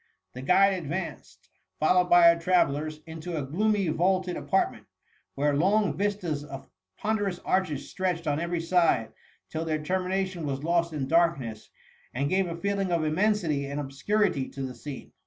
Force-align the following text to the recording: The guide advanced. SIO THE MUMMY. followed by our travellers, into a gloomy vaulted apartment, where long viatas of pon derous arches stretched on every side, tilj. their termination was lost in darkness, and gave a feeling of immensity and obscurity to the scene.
The 0.33 0.41
guide 0.41 0.73
advanced. 0.73 1.43
SIO 1.43 1.49
THE 1.51 1.53
MUMMY. 1.53 1.77
followed 1.93 2.09
by 2.09 2.33
our 2.33 2.39
travellers, 2.39 3.01
into 3.05 3.37
a 3.37 3.43
gloomy 3.45 3.87
vaulted 3.89 4.35
apartment, 4.35 4.87
where 5.35 5.55
long 5.55 5.95
viatas 5.95 6.43
of 6.43 6.67
pon 6.97 7.19
derous 7.19 7.39
arches 7.45 7.87
stretched 7.87 8.25
on 8.25 8.39
every 8.39 8.61
side, 8.61 9.11
tilj. 9.53 9.67
their 9.67 9.83
termination 9.83 10.47
was 10.47 10.63
lost 10.63 10.91
in 10.91 11.07
darkness, 11.07 11.69
and 12.15 12.31
gave 12.31 12.47
a 12.47 12.57
feeling 12.57 12.91
of 12.91 13.03
immensity 13.03 13.67
and 13.67 13.79
obscurity 13.79 14.49
to 14.49 14.63
the 14.63 14.73
scene. 14.73 15.11